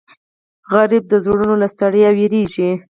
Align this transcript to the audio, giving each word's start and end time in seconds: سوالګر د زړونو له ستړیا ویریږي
سوالګر 0.65 1.03
د 1.11 1.13
زړونو 1.25 1.53
له 1.61 1.67
ستړیا 1.73 2.09
ویریږي 2.17 2.71